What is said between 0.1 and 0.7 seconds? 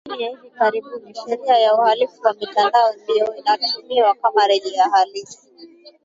ya hivi